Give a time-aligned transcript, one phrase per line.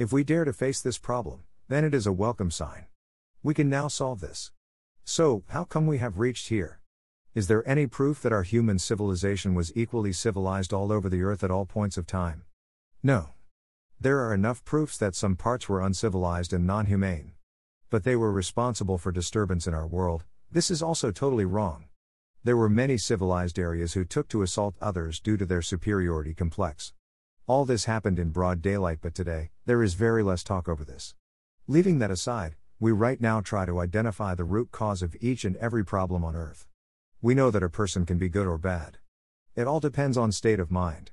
[0.00, 2.86] If we dare to face this problem, then it is a welcome sign.
[3.42, 4.50] We can now solve this.
[5.04, 6.80] So, how come we have reached here?
[7.34, 11.44] Is there any proof that our human civilization was equally civilized all over the earth
[11.44, 12.44] at all points of time?
[13.02, 13.34] No.
[14.00, 17.32] There are enough proofs that some parts were uncivilized and non humane.
[17.90, 21.88] But they were responsible for disturbance in our world, this is also totally wrong.
[22.42, 26.94] There were many civilized areas who took to assault others due to their superiority complex.
[27.50, 31.16] All this happened in broad daylight, but today, there is very less talk over this.
[31.66, 35.56] Leaving that aside, we right now try to identify the root cause of each and
[35.56, 36.68] every problem on earth.
[37.20, 38.98] We know that a person can be good or bad.
[39.56, 41.10] It all depends on state of mind.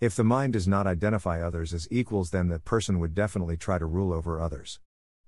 [0.00, 3.76] If the mind does not identify others as equals, then that person would definitely try
[3.76, 4.80] to rule over others.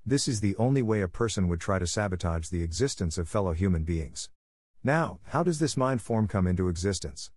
[0.06, 3.52] This is the only way a person would try to sabotage the existence of fellow
[3.52, 4.30] human beings.
[4.82, 7.30] Now, how does this mind form come into existence?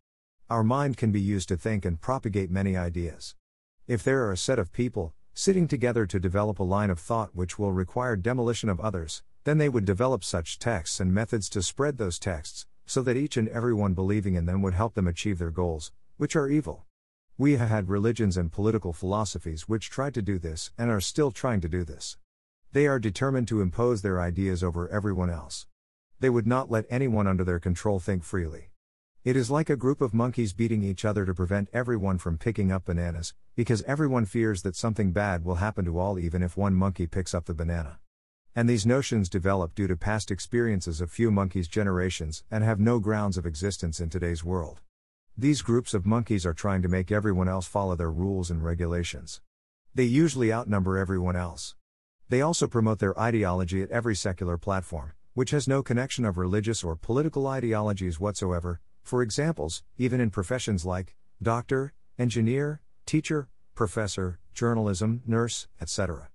[0.49, 3.35] Our mind can be used to think and propagate many ideas.
[3.85, 7.35] If there are a set of people, sitting together to develop a line of thought
[7.35, 11.61] which will require demolition of others, then they would develop such texts and methods to
[11.61, 15.07] spread those texts, so that each and every one believing in them would help them
[15.07, 16.87] achieve their goals, which are evil.
[17.37, 21.29] We have had religions and political philosophies which tried to do this and are still
[21.29, 22.17] trying to do this.
[22.71, 25.67] They are determined to impose their ideas over everyone else.
[26.19, 28.71] They would not let anyone under their control think freely.
[29.25, 32.71] It is like a group of monkeys beating each other to prevent everyone from picking
[32.71, 36.73] up bananas, because everyone fears that something bad will happen to all even if one
[36.73, 37.99] monkey picks up the banana.
[38.55, 42.99] And these notions develop due to past experiences of few monkeys' generations and have no
[42.99, 44.79] grounds of existence in today's world.
[45.37, 49.41] These groups of monkeys are trying to make everyone else follow their rules and regulations.
[49.93, 51.75] They usually outnumber everyone else.
[52.29, 56.85] They also promote their ideology at every secular platform, which has no connection of religious
[56.85, 58.79] or political ideologies whatsoever,
[59.09, 66.29] for examples, even in professions like doctor, engineer, teacher, professor, journalism, nurse, etc.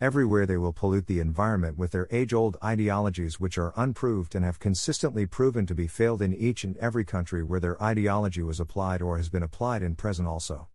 [0.00, 4.42] Everywhere they will pollute the environment with their age old ideologies, which are unproved and
[4.42, 8.58] have consistently proven to be failed in each and every country where their ideology was
[8.58, 10.68] applied or has been applied in present also.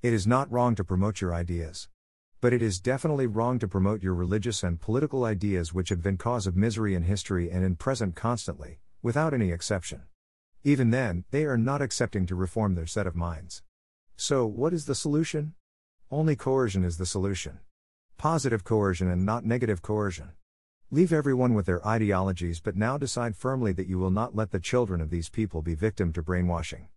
[0.00, 1.88] It is not wrong to promote your ideas.
[2.40, 6.16] But it is definitely wrong to promote your religious and political ideas which have been
[6.16, 10.04] cause of misery in history and in present constantly, without any exception.
[10.66, 13.62] Even then, they are not accepting to reform their set of minds.
[14.16, 15.52] So, what is the solution?
[16.10, 17.60] Only coercion is the solution.
[18.16, 20.30] Positive coercion and not negative coercion.
[20.90, 24.58] Leave everyone with their ideologies, but now decide firmly that you will not let the
[24.58, 26.88] children of these people be victim to brainwashing.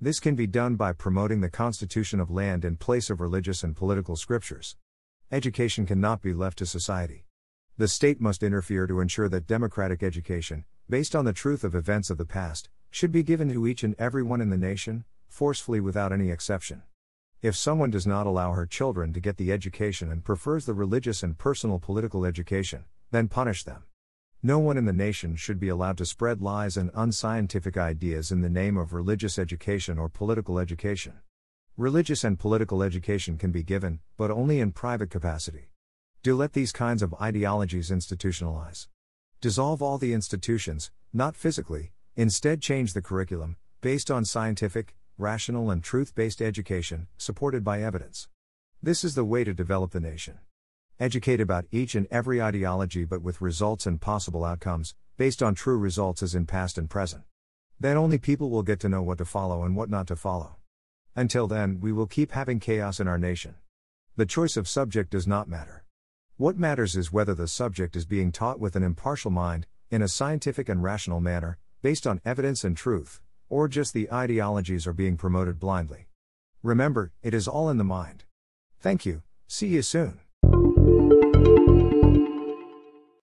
[0.00, 3.76] This can be done by promoting the constitution of land in place of religious and
[3.76, 4.76] political scriptures.
[5.30, 7.26] Education cannot be left to society.
[7.76, 12.08] The state must interfere to ensure that democratic education, based on the truth of events
[12.08, 15.80] of the past, should be given to each and every one in the nation, forcefully
[15.80, 16.82] without any exception.
[17.42, 21.22] If someone does not allow her children to get the education and prefers the religious
[21.22, 23.84] and personal political education, then punish them.
[24.42, 28.40] No one in the nation should be allowed to spread lies and unscientific ideas in
[28.40, 31.14] the name of religious education or political education.
[31.76, 35.70] Religious and political education can be given, but only in private capacity.
[36.22, 38.88] Do let these kinds of ideologies institutionalize.
[39.40, 45.82] Dissolve all the institutions, not physically, instead, change the curriculum, based on scientific, rational, and
[45.82, 48.28] truth based education, supported by evidence.
[48.82, 50.38] This is the way to develop the nation.
[50.98, 55.78] Educate about each and every ideology, but with results and possible outcomes, based on true
[55.78, 57.22] results as in past and present.
[57.78, 60.56] Then only people will get to know what to follow and what not to follow.
[61.16, 63.54] Until then, we will keep having chaos in our nation.
[64.16, 65.84] The choice of subject does not matter.
[66.36, 70.08] What matters is whether the subject is being taught with an impartial mind, in a
[70.08, 75.16] scientific and rational manner, based on evidence and truth, or just the ideologies are being
[75.16, 76.06] promoted blindly.
[76.62, 78.24] Remember, it is all in the mind.
[78.80, 80.20] Thank you, see you soon.